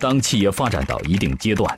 [0.00, 1.76] 当企业发展到一定阶段，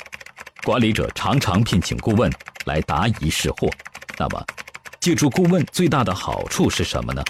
[0.62, 2.30] 管理者常常聘请顾问
[2.66, 3.70] 来答疑释惑。
[4.18, 4.44] 那么，
[5.00, 7.24] 借助顾问最大的好处是什么呢？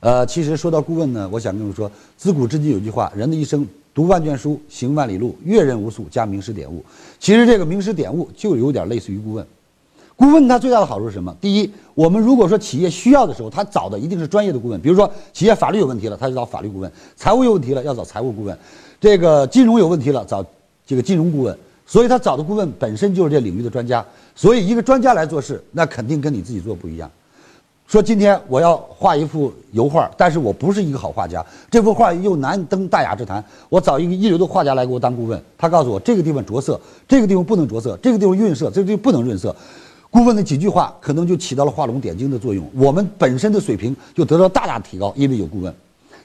[0.00, 6.82] 呃，其实说到顾问呢，我想跟你说，自古至今有句话：人的一生读万卷书，行万里路，阅人无数，加名师点悟。
[7.20, 9.46] 其实这个名师点悟就有点类似于顾问。
[10.22, 11.36] 顾问他最大的好处是什么？
[11.40, 14.80] 第一，我们如果说企业需要的时候，他找的一定是专业的顾问。
[14.80, 18.54] 比如说，企业法律有问题了，他就找法律顾问；财务有问题了，要找财务顾问；
[19.00, 20.46] 这个金融有问题了，找
[20.86, 21.58] 这个金融顾问。
[21.88, 24.04] 所以他找的顾问本身就是这领域的专家。
[24.36, 27.10] 所以一个专家来做事，那肯定跟你自己做不一样。
[27.88, 33.42] 说今天我要画一幅油画，但是我不是一个好画家，这幅画又难登大雅之堂。
[33.68, 39.54] 我找一个一流的画家来给我当顾问，他告诉我这个地方着色，这个地方不能着色，这个地方润色，这个地方不能润色。
[40.12, 45.74] 顾问的几句话可能就起到了画龙点睛的作用，我们本身的水平就得到大大提高，因为有顾问。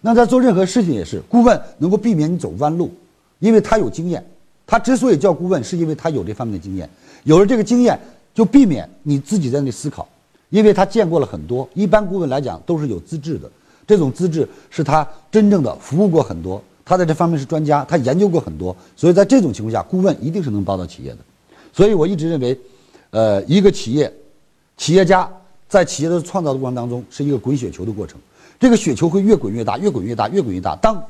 [0.02, 2.94] 那在做任何事情也是，顾问能够避免你走弯路，
[3.40, 4.22] 因为他有经验。
[4.66, 6.90] 他之所以叫顾问，是因为他有这方面的经验。
[7.23, 7.98] 有了这个经验，
[8.34, 10.05] 就避免你自己在那里思考，
[10.49, 11.66] 因为他见过了很多。
[11.74, 13.49] 一般顾问来讲都是有资质的，
[13.88, 18.76] 这种资质是他真正的服务过很多，他在这方面是专家，他研究过很多。
[18.98, 21.20] 所以在这种情况下，顾问一定是能帮到企业的。
[21.72, 22.60] 所以我一直认为。
[23.18, 24.13] 呃，一个企业，
[24.77, 25.27] 企业家
[25.68, 28.15] 在企业的创造的过程当中，是一个滚雪球的过程。
[28.60, 30.76] 这个雪球会越滚越大，越滚越大，越滚越大。
[30.76, 31.04] 当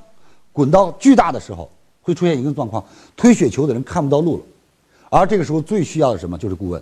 [0.54, 1.70] 滚到巨大的时候，
[2.02, 2.82] 会出现一个状况：
[3.18, 4.44] 推雪球的人看不到路了。
[5.10, 6.38] 而这个时候最需要的什么？
[6.38, 6.82] 就是顾问，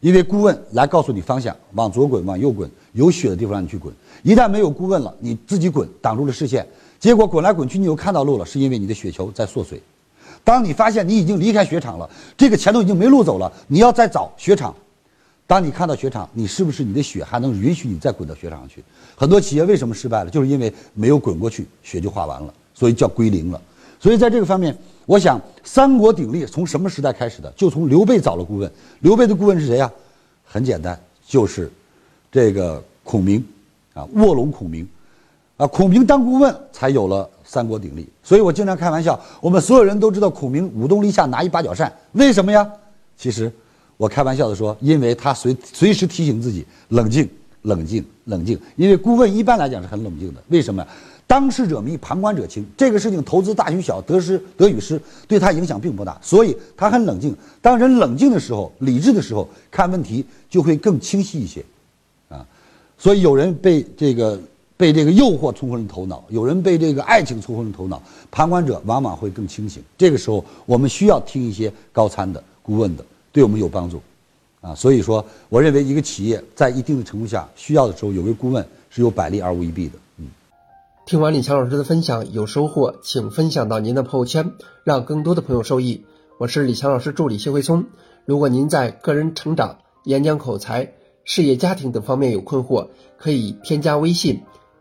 [0.00, 3.92] 因为顾问来告诉你方向，往左滚，往右滚，有雪的地方让你去滚。
[4.22, 6.66] 一旦没有顾问了，你自己滚，挡住了视线，
[6.98, 9.82] 结果滚来滚去，你又看到路了，是因为你的雪球在缩水。
[10.46, 14.72] 当你发现你已经离开雪场了，这个前头已经没路走了，你要再找雪场。
[15.44, 18.80] 当你看到雪场，你是不是你的雪还能允许你再滚到雪场去？
[19.16, 23.60] 很多企业为什么失败了，就是因为没有滚过去，雪就化完了，所以叫归零了。
[23.98, 27.52] 所以在这个方面，我想三国鼎立从什么时代开始的？
[27.56, 28.70] 就从刘备找了顾问。
[29.00, 29.90] 刘备的顾问是谁呀？
[30.44, 31.68] 很简单，就是
[32.30, 33.44] 这个孔明，
[33.94, 34.86] 啊，卧龙孔明，
[35.56, 37.28] 啊，孔明当顾问才有了。
[37.48, 42.68] 三国鼎立，所以我经常开玩笑，我们所有人都知道孔明舞动立下拿一把角扇，为什么呀？
[43.16, 43.50] 其实，
[43.96, 47.28] 我开玩笑的说，因为他随随时提醒自己冷静、
[47.62, 48.58] 冷静、冷静。
[48.74, 50.84] 因为顾问一般来讲是很冷静的，为什么？
[51.24, 52.66] 当事者迷，旁观者清。
[52.76, 57.32] 这个事情投资大与小，得失得与失，对他影响并不大，所以他很冷静。
[57.62, 61.64] 当人冷静的时候，理智的时候，看问题就会更清晰一些，
[62.28, 62.44] 啊，
[62.98, 64.36] 所以有人被这个。
[64.76, 69.82] 被这个诱惑冲昏了头脑，有人被这个爱情冲昏了头脑，旁观者往往会更清醒。
[69.96, 74.02] 这个时候，我们需要听一些高参的顾问的，对我们有帮助，
[74.60, 79.94] 啊，所以说，我认为一个企业在一定的程度下需要的时候，有位顾问是有百利而无一弊的。
[80.18, 80.26] 嗯，
[81.06, 84.52] 听完李强老师的分享有收获，请分享到您的朋友圈，
[84.84, 86.04] 让更多的朋友受益。
[86.38, 87.86] 我是李强老师助理谢慧聪。
[88.26, 90.92] 如果您在个人成长、演讲口才、
[91.24, 94.42] 事业家庭等方面有困惑，可以添加微信。